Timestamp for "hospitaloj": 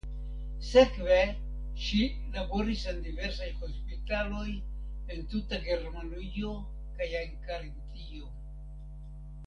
3.59-4.49